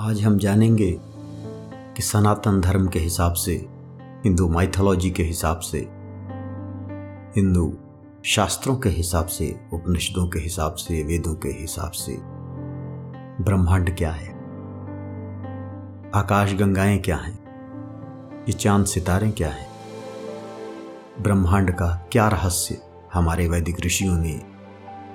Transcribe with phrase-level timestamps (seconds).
[0.00, 1.00] आज हम जानेंगे
[1.96, 3.66] कि सनातन धर्म के हिसाब से,
[4.24, 5.78] हिंदू माइथोलॉजी के हिसाब से,
[7.36, 7.74] हिंदू
[8.24, 12.18] शास्त्रों के हिसाब से, उपनिषदों के हिसाब से, वेदों के हिसाब से,
[13.44, 14.28] ब्रह्मांड क्या है?
[16.14, 17.38] आकाश गंगाएँ क्या हैं?
[18.42, 19.68] ये चाँद सितारे क्या हैं?
[21.22, 22.82] ब्रह्मांड का क्या रहस्य
[23.14, 24.40] हमारे वैदिक ऋषियों ने,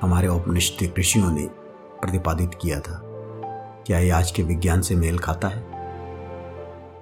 [0.01, 1.47] हमारे औपनिषदिक ऋषियों ने
[2.01, 3.02] प्रतिपादित किया था?
[3.87, 5.63] क्या ये आज के विज्ञान से मेल खाता है?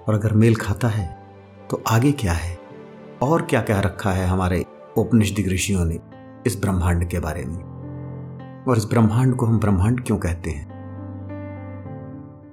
[0.07, 1.23] और अगर मेल खाता है
[1.69, 2.59] तो आगे क्या है?
[3.21, 4.65] और क्या कह रखा है हमारे
[4.97, 5.99] उपनिषदिक ऋषियों ने
[6.45, 7.63] इस ब्रह्मांड के बारे में?
[8.67, 10.69] और इस ब्रह्मांड को हम ब्रह्मांड क्यों कहते हैं?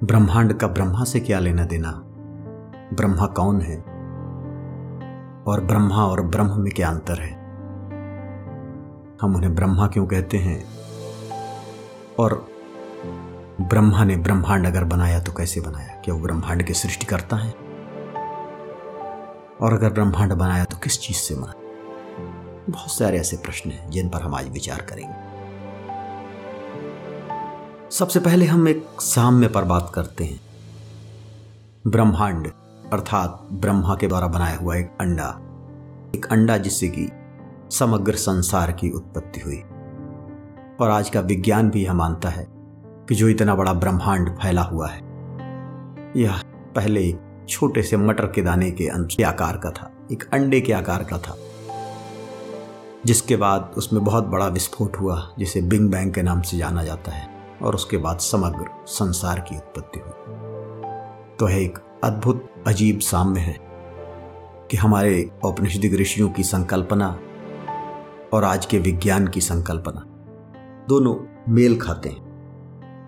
[0.04, 1.90] ब्रह्मांड का ब्रह्मा से क्या लेना देना?
[2.94, 3.76] ब्रह्मा कौन है?
[5.42, 7.32] और ब्रह्मा और ब्रह्म में क्या अंतर है?
[9.22, 10.64] हम उन्हें ब्रह्मा क्यों कहते हैं?
[12.18, 12.57] और
[13.68, 15.88] ब्रह्मा ने ब्रह्मांड अगर बनाया तो कैसे बनाया?
[15.88, 17.50] क्या वो ब्रह्मांड की सृष्टि करता है?
[19.60, 21.52] और अगर ब्रह्मांड बनाया तो किस चीज़ से बनाया
[22.70, 25.14] बहुत सारे ऐसे प्रश्न हैं जिन पर हम आज विचार करेंगे।
[27.90, 30.40] सबसे पहले हम एक साम्य पर बात करते हैं।
[31.86, 32.52] ब्रह्मांड,
[32.92, 35.28] अर्थात ब्रह्मा के द्वारा बनाया हुआ एक अंडा।
[36.16, 37.08] एक अंडा जिससे कि
[37.76, 39.62] समग्र संसार की उत्पत्ति हुई।
[40.80, 42.57] और आज का विज्ञान भी यह मानता है
[43.08, 44.98] कि जो इतना बड़ा ब्रह्मांड फैला हुआ है,
[46.16, 46.40] यह
[46.74, 47.14] पहले
[47.48, 51.04] छोटे से मटर के दाने के अंश के आकार का था, एक अंडे के आकार
[51.04, 51.36] का था,
[53.06, 57.12] जिसके बाद उसमें बहुत बड़ा विस्फोट हुआ, जिसे बिंग बैंग के नाम से जाना जाता
[57.12, 57.28] है,
[57.62, 60.12] और उसके बाद समग्र संसार की उत्पत्ति हुई।
[61.38, 63.58] तो है एक अद्भुत, अजीब साम्य है
[64.70, 67.18] कि हमारे औपनिषदिक ऋषियों की संकल्पना
[68.32, 70.04] और आज के विज्ञान की संकल्पना
[70.88, 71.16] दोनों
[71.52, 72.27] मेल खाते हैं।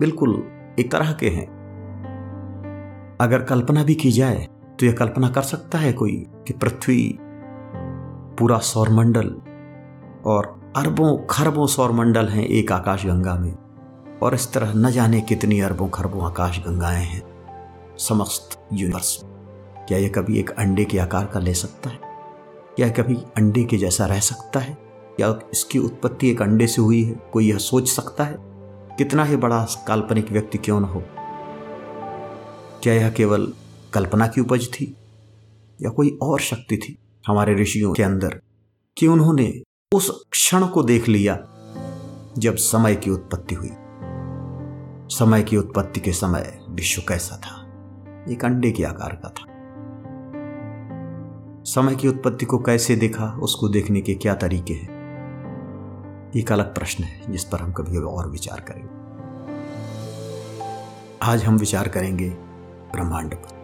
[0.01, 0.45] बिल्कुल
[0.81, 1.47] एक तरह के हैं।
[3.21, 4.49] अगर कल्पना भी की जाए
[4.81, 7.19] तो यह कल्पना कर सकता है कोई कि पृथ्वी,
[8.39, 9.37] पूरा सौरमंडल
[10.27, 13.55] और अरबों खरबों सौरमंडल हैं एक आकाश गंगा में।
[14.23, 17.23] और इस तरह न जाने कितनी अरबों खरबों आकाश गंगाएँ हैं।
[17.99, 19.21] समस्त यूनिवर्स
[19.89, 21.99] क्या यह कभी एक अंडे के आकार का ले सकता है?
[22.77, 24.79] क्या कभी अंडे के जैसा रह सकता है?
[25.17, 27.17] क्या इसकी उत्पत्ति एक अंडे से हुई है?
[27.33, 28.50] कोई यह सोच सकता है?
[28.99, 31.03] कितना ही बड़ा काल्पनिक व्यक्ति क्यों न हो?
[32.83, 33.53] क्या यह केवल
[33.93, 34.97] कल्पना की उपज थी
[35.83, 36.99] या कोई और शक्ति थी?
[37.27, 38.41] हमारे ऋषियों के अंदर
[38.99, 39.63] कि उन्होंने
[39.95, 41.35] उस क्षण को देख लिया
[42.39, 43.71] जब समय की उत्पत्ति हुई।
[45.17, 47.67] समय की उत्पत्ति के समय विश्व कैसा था?
[48.33, 49.47] एक अंडे के आकार का था।
[51.65, 55.00] समय की उत्पत्ति को कैसे देखा, उसको देखने के क्या तरीके हैं?
[56.37, 59.01] एक अलग प्रश्न है, जिस पर हम कभी और विचार करेंगे।
[61.23, 62.31] आज हम विचार करेंगे
[62.93, 63.61] ब्रह्मांड पर।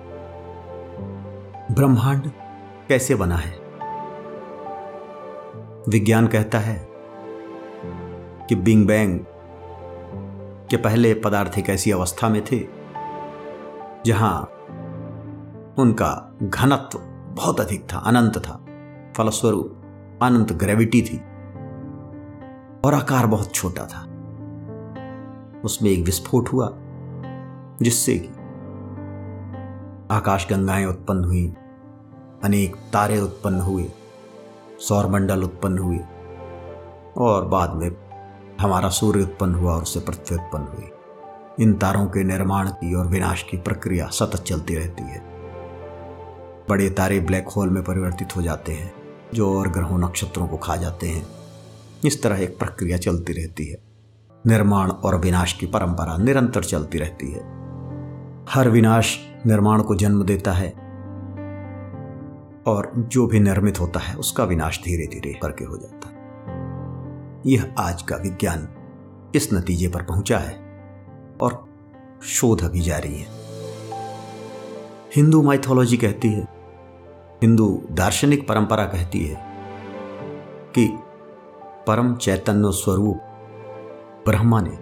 [1.75, 2.31] ब्रह्मांड
[2.88, 3.53] कैसे बना है?
[5.88, 6.88] विज्ञान कहता है
[8.49, 9.21] कि बिंग बैंग
[10.71, 12.66] के पहले पदार्थ एक ऐसी अवस्था में थे,
[14.06, 14.43] जहाँ
[15.78, 16.98] उनका घनत्व
[17.33, 18.66] बहुत अधिक था, अनंत था,
[19.16, 19.83] फलस्वरूप
[20.22, 21.35] अनंत ग्रेविटी थी।
[22.86, 24.02] और आकार बहुत छोटा था।
[25.64, 26.72] उसमें एक विस्फोट हुआ,
[27.82, 28.19] जिससे
[30.10, 31.54] आकाश गंगाएँ उत्पन्न हुई,
[32.44, 33.92] अनेक तारे उत्पन्न हुए,
[34.80, 35.98] सौरमंडल उत्पन्न हुए,
[37.16, 37.97] और बाद में
[38.60, 40.91] हमारा सूर्य उत्पन्न हुआ और उससे पृथ्वी उत्पन्न हुई।
[41.64, 45.22] इन तारों के निर्माण की और विनाश की प्रक्रिया सतत चलती रहती है।
[46.68, 48.92] बड़े तारे ब्लैक होल में परिवर्तित हो जाते हैं,
[49.34, 51.45] जो और ग्रहों नक्षत्रों को खा जाते हैं।
[52.04, 53.78] इस तरह एक प्रक्रिया चलती रहती है।
[54.46, 57.40] निर्माण और विनाश की परंपरा निरंतर चलती रहती है।
[58.48, 60.70] हर विनाश निर्माण को जन्म देता है
[62.66, 66.16] और जो भी निर्मित होता है, उसका विनाश धीरे धीरे करके हो जाता है।
[67.46, 68.68] यह आज का विज्ञान
[69.34, 70.54] इस नतीजे पर पहुँचा है
[71.40, 71.64] और
[72.22, 73.26] शोध अभी जारी है।
[75.16, 76.42] हिंदू माइथोलॉजी कहती है,
[77.42, 79.44] हिंदू दार्शनिक परंपरा कहती है
[80.74, 80.98] कि
[81.86, 83.16] परम चैतन्य स्वरूप
[84.27, 84.78] ब्रह्मा ने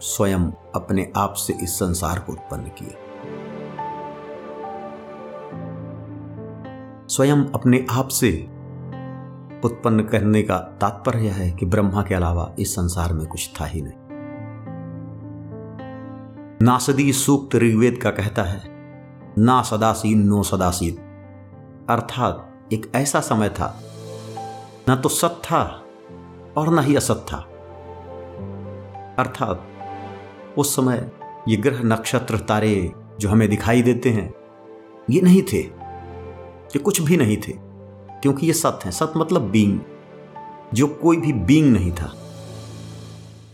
[0.00, 2.96] स्वयं अपने आप से इस संसार को उत्पन्न किया।
[7.08, 8.30] स्वयं अपने आप से
[9.64, 13.82] उत्पन्न करने का तात्पर्य है कि ब्रह्मा के अलावा इस संसार में कुछ था ही
[13.82, 13.98] नहीं।
[16.62, 18.62] नासदी सूक्त ऋग्वेद का कहता है,
[19.38, 20.96] ना सदासीन नो सदासीन।
[21.90, 23.80] अर्थात एक ऐसा समय था
[24.90, 25.84] न तो सत था
[26.56, 27.36] और ना ही असत था
[29.18, 29.68] अर्थात,
[30.58, 31.10] उस समय
[31.48, 34.34] ये ग्रह नक्षत्र तारे जो हमें दिखाई देते हैं,
[35.10, 35.58] ये नहीं थे।
[36.66, 37.52] ये कुछ भी नहीं थे,
[38.20, 39.80] क्योंकि ये सत है। सत मतलब बींग
[40.74, 42.14] जो कोई भी बींग नहीं था।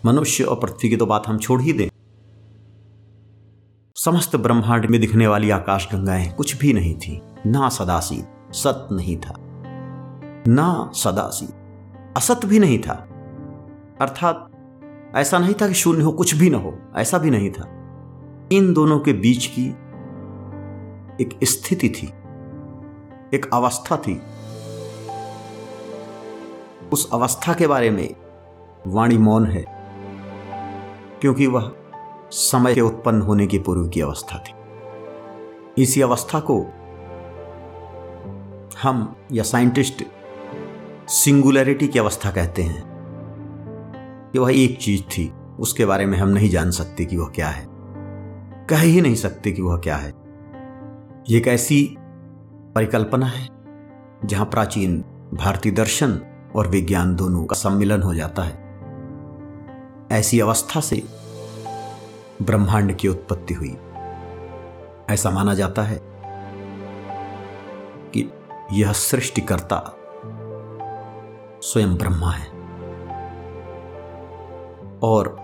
[0.04, 1.88] मनुष्य और पृथ्वी की तो बात हम छोड़ ही दें।
[3.96, 9.16] समस्त ब्रह्मांड में दिखने वाली आकाश गंगाएँ कुछ भी नहीं थी, ना सदासी सत नहीं
[9.16, 9.34] था।
[10.48, 11.46] ना सदासी
[12.16, 12.94] असत भी नहीं था।
[14.00, 14.46] अर्थात
[15.16, 17.68] ऐसा नहीं था कि शून्य हो, कुछ भी ना हो, ऐसा भी नहीं था।
[18.52, 19.66] इन दोनों के बीच की
[21.20, 22.06] एक स्थिति थी,
[23.34, 24.20] एक अवस्था थी।
[26.92, 28.14] उस अवस्था के बारे में
[28.86, 29.64] वाणी मौन है,
[31.20, 31.72] क्योंकि वह
[32.30, 36.60] समय के उत्पन्न होने की पूर्व की अवस्था थी। इसी अवस्था को
[38.82, 40.02] हम या साइंटिस्ट
[41.10, 42.82] सिंगुलरिटी की अवस्था कहते हैं।
[44.32, 47.48] कि वह एक चीज़ थी, उसके बारे में हम नहीं जान सकते कि वह क्या
[47.48, 47.66] है।
[48.66, 50.12] कह ही नहीं सकते कि वह क्या है।
[51.28, 51.96] ये एक ऐसी
[52.74, 53.48] परिकल्पना है,
[54.24, 55.04] जहाँ प्राचीन
[55.34, 56.20] भारतीय दर्शन
[56.56, 58.80] और विज्ञान दोनों का सम्मिलन हो जाता है।
[60.12, 61.02] ऐसी अवस्था से
[62.42, 63.76] ब्रह्मांड की उत्पत्ति हुई।
[65.10, 66.00] ऐसा माना जाता है
[68.14, 68.32] कि
[68.72, 69.96] यह सृष्टिकर्ता
[71.62, 72.46] स्वयं ब्रह्मा है।
[75.02, 75.36] और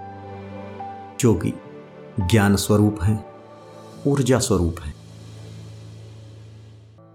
[1.20, 1.52] जो कि
[2.20, 3.24] ज्ञान स्वरूप है,
[4.06, 4.94] ऊर्जा स्वरूप है।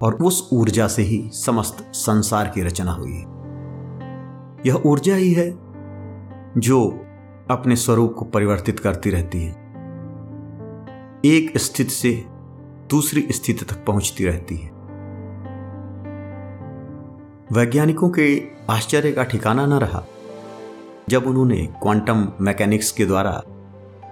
[0.02, 3.26] और उस ऊर्जा से ही समस्त संसार की रचना हुई है।
[4.66, 5.58] यह ऊर्जा ही है
[6.58, 7.00] जो
[7.52, 9.52] अपने स्वरूप को परिवर्तित करती रहती है।
[11.26, 12.26] एक स्थिति से
[12.90, 14.71] दूसरी स्थिति तक पहुँचती रहती है।
[17.52, 18.26] वैज्ञानिकों के
[18.70, 20.04] आश्चर्य का ठिकाना न रहा।
[21.10, 23.42] जब उन्होंने क्वांटम मैकेनिक्स के द्वारा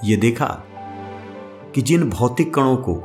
[0.04, 0.46] यह देखा
[1.76, 2.96] कि जिन भौतिक कणों को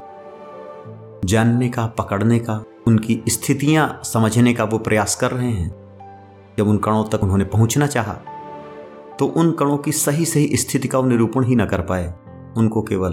[1.25, 5.71] जानने का, पकड़ने का, उनकी स्थितियाँ समझने का वो प्रयास कर रहे हैं,
[6.59, 8.19] जब उन कणों तक उन्होंने पहुँचना चाहा
[9.19, 12.15] तो उन कणों की सही सही स्थिति का निरूपण ही ना कर पाए।
[12.57, 13.13] उनको केवल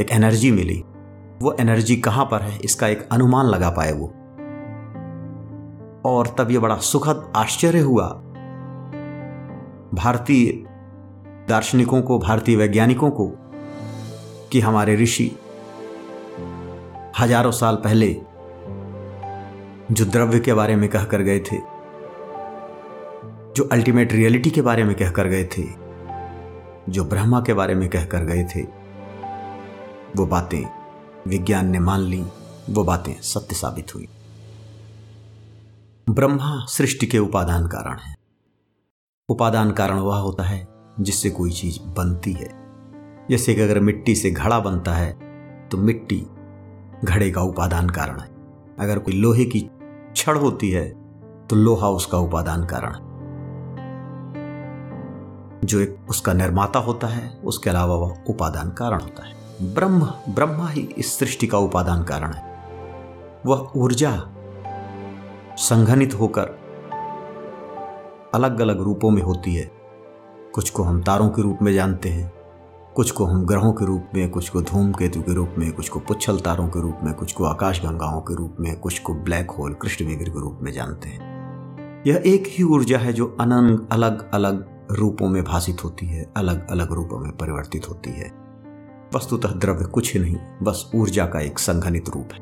[0.00, 0.82] एक एनर्जी मिली।
[1.42, 4.14] वो एनर्जी कहाँ पर है, इसका एक अनुमान लगा पाए वो।
[6.04, 8.06] और तब यह बड़ा सुखद आश्चर्य हुआ।
[9.94, 10.52] भारतीय
[11.48, 13.26] दार्शनिकों को, भारतीय वैज्ञानिकों को
[14.52, 15.30] कि हमारे ऋषि
[17.18, 18.20] हज़ारों साल पहले
[19.92, 21.56] जो द्रव्य के बारे में कहकर गए थे,
[23.56, 25.62] जो अल्टीमेट रियलिटी के बारे में कहकर गए थे,
[26.88, 28.62] जो ब्रह्मा के बारे में कहकर गए थे,
[30.16, 30.64] वो बातें
[31.28, 32.24] विज्ञान ने मान ली,
[32.70, 34.08] वो बातें सत्य साबित हुई।
[36.10, 38.14] ब्रह्मा सृष्टि के उपादान कारण है।
[39.28, 40.66] उपादान कारण वह होता है
[41.00, 42.48] जिससे कोई चीज़ बनती है।
[43.30, 45.12] जैसे कि अगर मिट्टी से घड़ा बनता है
[45.68, 46.26] तो मिट्टी
[47.04, 48.28] घड़े का उपादान कारण है।
[48.78, 49.70] अगर कोई लोहे की
[50.16, 50.88] छड़ होती है
[51.46, 53.00] तो लोहा उसका उपादान कारण है।
[55.64, 59.34] जो एक उसका निर्माता होता है, उसके अलावा वह उपादान कारण होता है।
[59.74, 62.42] ब्रह्म, ब्रह्मा ही इस सृष्टि का उपादान कारण है।
[63.46, 64.10] वह ऊर्जा
[65.56, 66.42] संघनित होकर
[68.34, 69.70] अलग अलग रूपों में होती है।
[70.54, 72.32] कुछ को हम तारों के रूप में जानते हैं,
[72.94, 75.98] कुछ को हम ग्रहों के रूप में, कुछ को धूमकेतु के रूप में, कुछ को
[75.98, 79.50] पुच्छल तारों के रूप में, कुछ को आकाश गंगाओं के रूप में, कुछ को ब्लैक
[79.50, 81.34] होल कृष्ण विग्र के रूप में जानते हैं।
[82.06, 86.70] यह एक ही ऊर्जा है जो अनंत अलग अलग रूपों में भाषित होती है अलग
[86.70, 88.30] अलग रूपों में परिवर्तित होती है।
[89.14, 92.40] वस्तुतः द्रव्य कुछ ही नहीं, बस ऊर्जा का एक संघनित रूप है।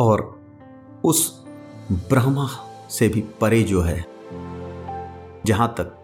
[0.00, 0.38] और
[1.04, 1.47] उस
[1.92, 2.46] ब्रह्मा
[2.90, 4.04] से भी परे जो है,
[5.46, 5.94] जहाँ तक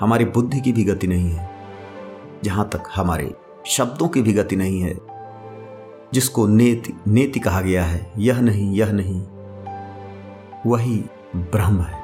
[0.00, 1.48] हमारी बुद्धि की भी गति नहीं है,
[2.44, 3.34] जहाँ तक हमारे
[3.66, 4.94] शब्दों की भी गति नहीं है,
[6.12, 9.20] जिसको नेति नेति कहा गया है, यह नहीं यह नहीं,
[10.66, 10.96] वही
[11.36, 12.02] ब्रह्म है,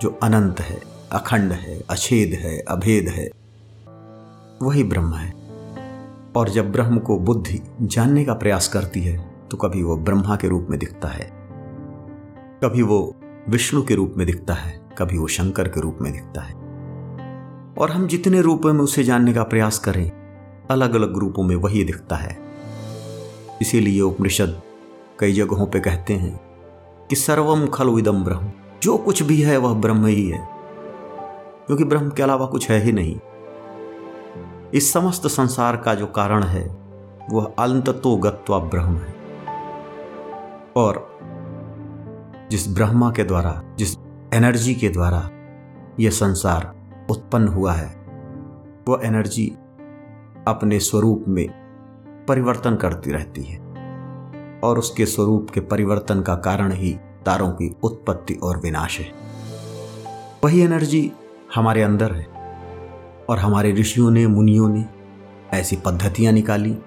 [0.00, 0.80] जो अनंत है,
[1.12, 3.30] अखंड है, अछेद है, अभेद है,
[4.62, 5.32] वही ब्रह्म है।
[6.36, 9.18] और जब ब्रह्म को बुद्धि जानने का प्रयास करती है
[9.50, 11.39] तो कभी वो ब्रह्मा के रूप में दिखता है।
[12.64, 13.16] कभी वो
[13.48, 16.54] विष्णु के रूप में दिखता है, कभी वो शंकर के रूप में दिखता है।
[17.78, 20.12] और हम जितने रूपों में उसे जानने का प्रयास करें
[20.70, 22.38] अलग अलग रूपों में वही दिखता है।
[23.62, 24.60] इसीलिए उपनिषद
[25.20, 26.40] कई जगहों पे कहते हैं
[27.10, 28.52] कि सर्वम खल विदम ब्रह्म।
[28.82, 30.48] जो कुछ भी है वह ब्रह्म ही है,
[31.66, 33.20] क्योंकि ब्रह्म के अलावा कुछ है ही नहीं।
[34.74, 36.76] इस समस्त संसार का जो कारण है,
[37.30, 39.14] वह अंततो गत्वा ब्रह्म है।
[40.76, 41.09] और
[42.50, 43.96] जिस ब्रह्मा के द्वारा, जिस
[44.34, 45.30] एनर्जी के द्वारा
[46.00, 46.74] यह संसार
[47.10, 47.88] उत्पन्न हुआ है,
[48.88, 49.46] वो एनर्जी
[50.48, 51.48] अपने स्वरूप में
[52.28, 53.58] परिवर्तन करती रहती है
[54.64, 59.12] और उसके स्वरूप के परिवर्तन का कारण ही तारों की उत्पत्ति और विनाश है।
[60.44, 61.12] वही एनर्जी
[61.54, 62.26] हमारे अंदर है
[63.28, 64.84] और हमारे ऋषियों ने, मुनियों ने
[65.52, 66.78] ऐसी पद्धतियाँ निकाली,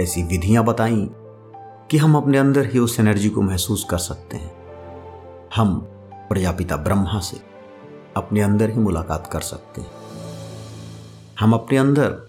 [0.00, 1.10] ऐसी विधियाँ बताई
[1.90, 4.63] कि हम अपने अंदर ही उस एनर्जी को महसूस कर सकते हैं।
[5.56, 5.78] हम
[6.12, 7.40] प्रजापिता ब्रह्मा से
[8.16, 9.90] अपने अंदर ही मुलाकात कर सकते हैं।
[11.40, 12.28] हम अपने अंदर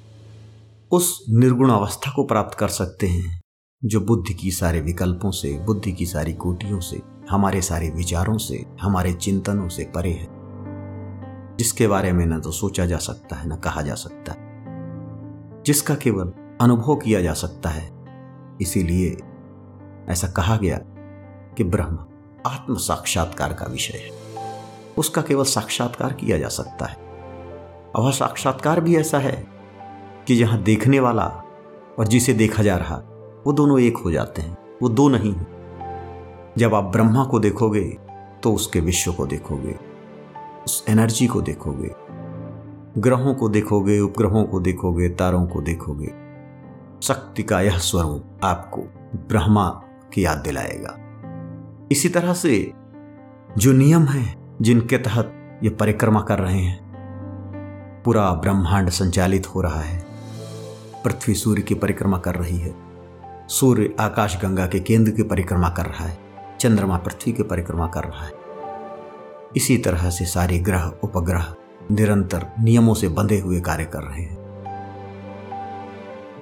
[0.91, 3.41] उस निर्गुण अवस्था को प्राप्त कर सकते हैं,
[3.85, 8.65] जो बुद्धि की सारे विकल्पों से, बुद्धि की सारी कोटियों से, हमारे सारे विचारों से,
[8.81, 10.27] हमारे चिंतनों से परे है।
[11.57, 14.63] जिसके बारे में न तो सोचा जा सकता है, न कहा जा सकता है।
[15.63, 17.91] जिसका केवल अनुभव किया जा सकता है।
[18.61, 19.17] इसीलिए
[20.09, 20.77] ऐसा कहा गया
[21.57, 22.07] कि ब्रह्म
[22.45, 24.11] आत्म साक्षात्कार का विषय है।
[24.97, 26.97] उसका केवल साक्षात्कार किया जा सकता है।
[27.95, 29.47] वह साक्षात्कार भी ऐसा है
[30.27, 31.25] कि जहाँ देखने वाला
[31.99, 32.95] और जिसे देखा जा रहा,
[33.45, 35.45] वो दोनों एक हो जाते हैं, वो दो नहीं है।
[36.57, 37.83] जब आप ब्रह्मा को देखोगे
[38.43, 39.75] तो उसके विश्व को देखोगे,
[40.65, 41.91] उस एनर्जी को देखोगे,
[42.97, 46.13] ग्रहों को देखोगे, उपग्रहों को देखोगे, तारों को देखोगे,
[47.03, 48.81] शक्ति का यह स्वरूप आपको
[49.27, 49.69] ब्रह्मा
[50.13, 50.97] की याद दिलाएगा।
[51.91, 52.73] इसी तरह से
[53.57, 56.85] जो नियम है, जिनके तहत ये परिक्रमा कर रहे हैं,
[58.05, 60.05] पूरा ब्रह्मांड संचालित हो रहा है।
[61.03, 62.75] पृथ्वी सूर्य की परिक्रमा कर रही है।
[63.47, 66.17] सूर्य आकाश गंगा के केंद्र की परिक्रमा कर रहा है।
[66.59, 68.33] चंद्रमा पृथ्वी की परिक्रमा कर रहा है।
[69.55, 71.55] इसी तरह से सारे ग्रह, उपग्रह
[71.91, 74.45] निरंतर नियमों से बंधे हुए कार्य कर रहे हैं।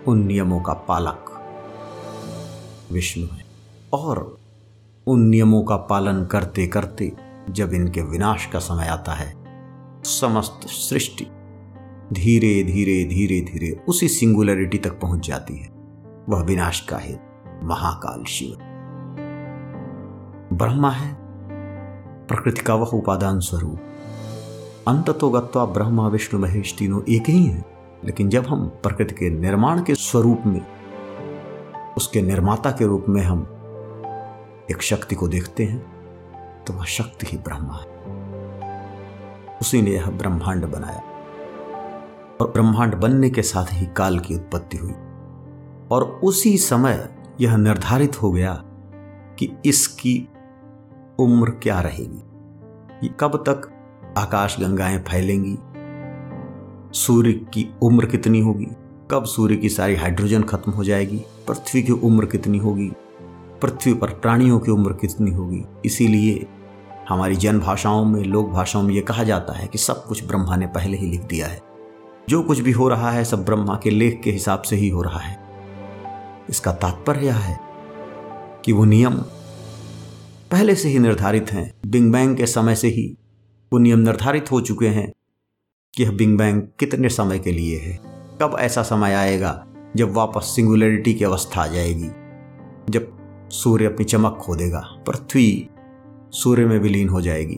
[0.04, 1.26] उन नियमों का पालक
[2.92, 3.46] विष्णु है।
[3.94, 4.43] और
[5.08, 7.12] उन नियमों का पालन करते करते
[7.50, 9.34] जब इनके विनाश का समय आता है,
[10.04, 11.28] समस्त सृष्टि
[12.14, 15.70] धीरे धीरे धीरे धीरे उसी सिंगुलरिटी तक पहुँच जाती है।
[16.30, 17.20] वह विनाश का है
[17.64, 18.58] महाकाल शिव।
[20.56, 21.18] ब्रह्मा है,
[22.28, 23.80] प्रकृति का वह उपादान स्वरूप।
[24.88, 27.66] अंत तो गत्वा ब्रह्मा, विष्णु, महेश तीनों एक ही हैं।
[28.06, 30.62] लेकिन जब हम प्रकृति के निर्माण के स्वरूप में,
[31.98, 33.60] उसके निर्माता के रूप में हम
[34.72, 35.94] एक शक्ति को देखते हैं
[36.68, 37.88] तो वह शक्ति ही ब्रह्मा है।
[39.62, 41.02] उसी ने यह ब्रह्मांड बनाया।
[42.42, 44.94] और ब्रह्मांड बनने के साथ ही काल की उत्पत्ति हुई।
[45.92, 48.54] और उसी समय यह निर्धारित हो गया
[49.40, 50.28] कि इसकी
[51.20, 53.70] उम्र क्या रहेगी। कब तक
[54.18, 55.58] आकाश गंगाएँ फैलेंगी?
[57.00, 58.68] सूर्य की उम्र कितनी होगी?
[59.12, 61.26] कब सूर्य की सारी हाइड्रोजन खत्म हो जाएगी?
[61.48, 62.92] पृथ्वी की उम्र कितनी होगी?
[63.64, 65.64] पृथ्वी पर प्राणियों की उम्र कितनी होगी?
[65.86, 66.46] इसीलिए
[67.10, 70.56] हमारी जन भाषाओं में लोक भाषाओं में यह कहा जाता है कि सब कुछ ब्रह्मा
[70.56, 71.62] ने पहले ही लिख दिया है।
[72.30, 75.02] जो कुछ भी हो रहा है, सब ब्रह्मा के लेख के हिसाब से ही हो
[75.02, 75.40] रहा है।
[76.50, 77.60] इसका तात्पर्य यह है
[78.66, 79.14] कि वो नियम
[80.52, 83.18] पहले से ही निर्धारित हैं। बिंग बैंग के समय से ही
[83.74, 85.14] वो नियम निर्धारित हो चुके हैं
[85.96, 88.00] कि यह बिंग बैंग कितने समय के लिए है।
[88.42, 92.10] कब ऐसा समय आएगा जब वापस सिंगुलरिटी की अवस्था आ जाएगी?
[92.90, 93.23] जब
[93.54, 95.70] सूर्य अपनी चमक खो देगा। पृथ्वी
[96.32, 97.56] सूर्य में विलीन हो जाएगी।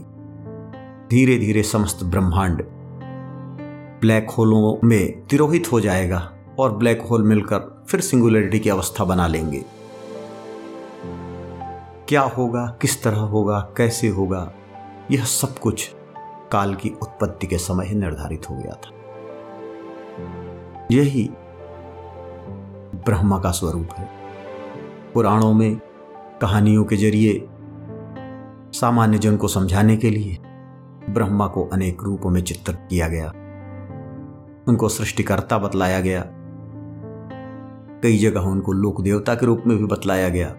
[1.10, 2.64] धीरे धीरे समस्त ब्रह्मांड
[4.02, 9.28] ब्लैक होलों में तिरोहित हो जाएगा और ब्लैक होल मिलकर फिर सिंगुलरिटी की अवस्था बना
[9.28, 9.66] लेंगे।
[12.08, 14.54] क्या होगा, किस तरह होगा, कैसे होगा,
[15.12, 15.92] यह सब कुछ
[16.52, 18.90] काल की उत्पत्ति के समय ही निर्धारित हो गया था।
[20.92, 21.30] यही
[23.06, 24.10] ब्रह्मा का स्वरूप है।
[25.14, 25.80] पुराणों में
[26.46, 27.50] कहानियों के ज़रिए
[28.72, 30.38] सामान्य जन को समझाने के लिए
[31.10, 33.30] ब्रह्मा को अनेक रूपों में चित्रित किया गया।
[34.68, 36.24] उनको सृष्टिकर्ता बतलाया गया।
[38.04, 40.54] कई जगह उनको लोक देवता के रूप में भी बतलाया गया।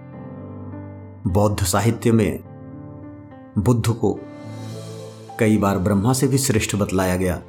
[1.26, 2.40] बौद्ध साहित्य में
[3.58, 4.20] बुद्ध को
[5.40, 7.42] कई बार ब्रह्मा से भी श्रेष्ठ बतलाया गया।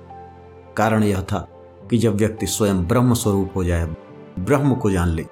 [0.78, 1.48] कारण यह था
[1.90, 3.96] कि जब व्यक्ति स्वयं ब्रह्म स्वरूप हो जाए,
[4.40, 5.26] ब्रह्म को जान ले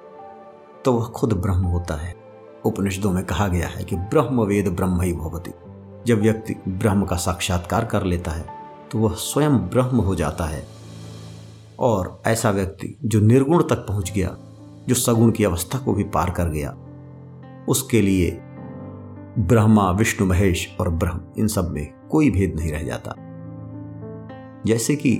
[0.84, 2.15] तो वह खुद ब्रह्म होता है।
[2.66, 5.50] उपनिषदों में कहा गया है कि ब्रह्म वेद ब्रह्म ही भवती।
[6.06, 8.46] जब व्यक्ति ब्रह्म का साक्षात्कार कर लेता है
[8.90, 10.66] तो वह स्वयं ब्रह्म हो जाता है।
[11.78, 14.36] और ऐसा व्यक्ति जो निर्गुण तक पहुँच गया,
[14.88, 16.76] जो सगुण की अवस्था को भी पार कर गया,
[17.68, 18.30] उसके लिए
[19.38, 23.14] ब्रह्मा, विष्णु, महेश और ब्रह्म, इन सब में कोई भेद नहीं रह जाता।
[24.66, 25.16] जैसे कि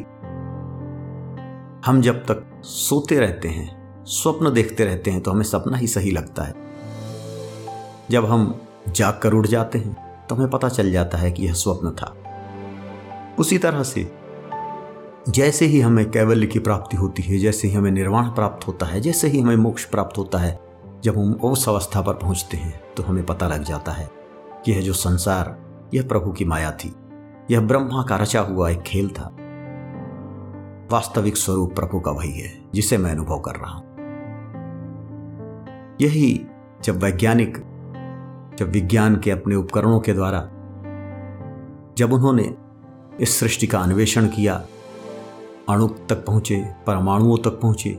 [1.87, 6.11] हम जब तक सोते रहते हैं, स्वप्न देखते रहते हैं तो हमें सपना ही सही
[6.11, 6.66] लगता है।
[8.11, 8.55] जब हम
[8.89, 12.15] जाग कर उठ जाते हैं तो हमें पता चल जाता है कि यह स्वप्न था।
[13.39, 14.11] उसी तरह से,
[15.29, 19.01] जैसे ही हमें कैवल्य की प्राप्ति होती है, जैसे ही हमें निर्वाण प्राप्त होता है,
[19.01, 20.59] जैसे ही हमें मोक्ष प्राप्त होता है,
[21.05, 24.09] जब हम उस अवस्था पर पहुँचते हैं तो हमें पता लग जाता है
[24.65, 25.57] कि यह जो संसार,
[25.95, 26.95] यह प्रभु की माया थी,
[27.51, 29.31] यह ब्रह्मा का रचा हुआ एक खेल था।
[30.93, 33.85] वास्तविक स्वरूप प्रभु का वही है, जिसे मैं अनुभव कर रहा हूँ।
[36.01, 36.47] यही
[36.85, 37.57] जब वैज्ञानिक
[38.59, 40.41] जब विज्ञान के अपने उपकरणों के द्वारा,
[41.99, 42.55] जब उन्होंने
[43.21, 44.67] इस सृष्टि का अन्वेषण किया,
[45.69, 47.99] अणु तक पहुँचे, परमाणुओं तक पहुँचे,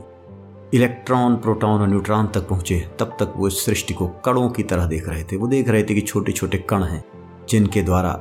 [0.74, 4.86] इलेक्ट्रॉन, प्रोटॉन और न्यूट्रॉन तक पहुँचे, तब तक वो इस सृष्टि को कणों की तरह
[4.86, 7.04] देख रहे थे। वो देख रहे थे कि छोटे छोटे कण हैं,
[7.48, 8.20] जिनके द्वारा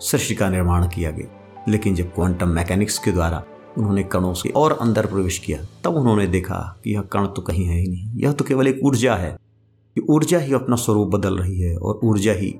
[0.00, 3.44] सृष्टि का निर्माण किया गया। लेकिन जब क्वांटम मैकेनिक्स के द्वारा
[3.78, 7.64] उन्होंने कणों से और अंदर प्रवेश किया, तब उन्होंने देखा कि यह कण तो कहीं
[7.64, 9.49] है ही नहीं। यह तो केवल एक ऊर्जा है।
[9.96, 12.54] कि ऊर्जा ही अपना स्वरूप बदल रही है और ऊर्जा ही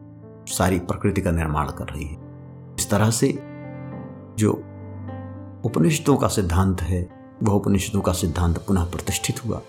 [0.46, 2.16] सारी प्रकृति का निर्माण कर रही है।
[2.78, 3.28] इस तरह से
[4.38, 4.52] जो
[5.64, 7.08] उपनिषदों का सिद्धांत है,
[7.42, 9.60] वह उपनिषदों का सिद्धांत पुनः प्रतिष्ठित हुआ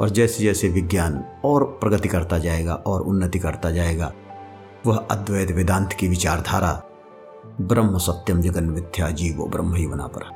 [0.00, 4.12] और जैसे जैसे विज्ञान और प्रगति करता जाएगा और उन्नति करता जाएगा,
[4.86, 6.82] वह अद्वैत वेदांत की विचारधारा
[7.60, 10.30] ब्रह्म सत्यम जगन मिथ्या जीवो ब्रह्म ही बना पड़ा।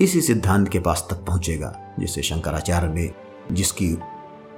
[0.00, 3.10] इसी सिद्धांत के पास तक पहुंचेगा, जिसे शंकराचार्य ने
[3.52, 3.98] जिसकी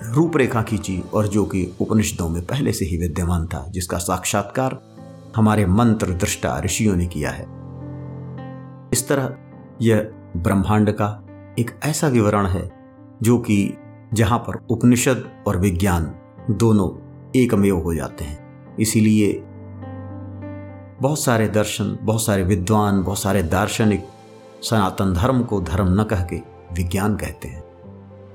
[0.02, 4.82] रूपरेखा खींची और जो कि उपनिषदों में पहले से ही विद्यमान था, जिसका साक्षात्कार
[5.36, 7.42] हमारे मंत्र दृष्टा ऋषियों ने किया है।
[8.92, 9.34] इस तरह
[9.82, 11.26] यह ब्रह्मांड का
[11.58, 12.72] एक ऐसा विवरण है,
[13.22, 13.78] जो कि
[14.14, 16.14] जहाँ पर उपनिषद और विज्ञान
[16.50, 19.42] दोनों एकमेव हो जाते हैं। इसीलिए
[21.00, 24.06] बहुत सारे दर्शन, बहुत सारे विद्वान, बहुत सारे दार्शनिक
[24.62, 26.36] सनातन धर्म को धर्म न कह के
[26.72, 27.64] विज्ञान कहते हैं।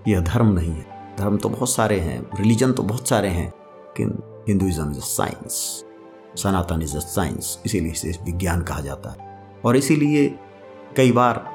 [0.08, 4.20] यह धर्म नहीं है। धर्म तो बहुत सारे हैं रिलीजन तो बहुत सारे हैं, लेकिन
[4.48, 5.84] Hinduism is a science
[6.36, 10.40] Sanatan is a science इसीलिए इसे विज्ञान कहा जाता है। और इसीलिए
[10.98, 11.46] कई बार,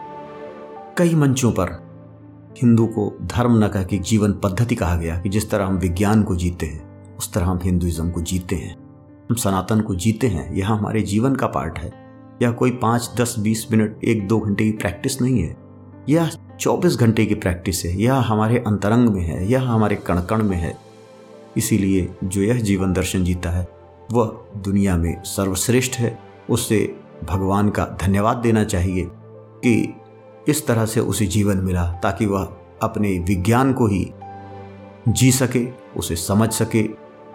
[0.98, 1.86] कई मंचों पर
[2.62, 6.23] हिंदू को धर्म न कह के जीवन पद्धति कहा गया कि जिस तरह हम विज्ञान
[6.23, 8.76] को जीते हैं, उस तरह हम हिंदुइज्म को जीते हैं।
[9.30, 11.92] हम सनातन को जीते हैं, यह हमारे जीवन का पार्ट है।
[12.42, 15.66] यह कोई पाँच, दस, बीस मिनट, एक, दो घंटे की प्रैक्टिस नहीं है।
[16.08, 20.42] यह चौबीस घंटे की प्रैक्टिस है, यह हमारे अंतरंग में है, यह हमारे कण कण
[20.42, 20.78] में है।
[21.56, 23.69] इसीलिए जो यह जीवन दर्शन जीता है,
[24.12, 26.19] वह दुनिया में सर्वश्रेष्ठ है।
[26.50, 30.00] उससे भगवान का धन्यवाद देना चाहिए कि
[30.49, 34.12] इस तरह से उसे जीवन मिला ताकि वह अपने विज्ञान को ही
[35.08, 36.88] जी सके, उसे समझ सके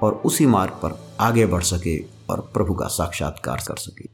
[0.04, 4.06] और उसी मार्ग पर आगे बढ़ सके और प्रभु का साक्षात्कार कर सके।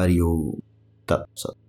[0.00, 0.60] हरिओम
[1.08, 1.59] तत्सत।